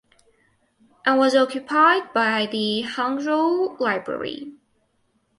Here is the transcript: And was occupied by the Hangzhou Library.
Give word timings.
And 1.05 1.19
was 1.19 1.35
occupied 1.35 2.11
by 2.11 2.47
the 2.47 2.81
Hangzhou 2.87 3.79
Library. 3.79 4.51